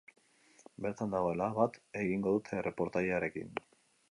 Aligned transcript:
Bertan 0.85 1.13
dagoela 1.15 1.49
bat 1.59 1.77
egingo 2.05 2.35
dute 2.39 2.59
erreportariarekin. 2.63 3.55